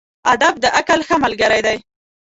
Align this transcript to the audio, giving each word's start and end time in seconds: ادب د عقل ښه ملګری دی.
ادب 0.33 0.53
د 0.63 0.65
عقل 0.77 0.99
ښه 1.07 1.15
ملګری 1.23 1.59
دی. 1.65 1.77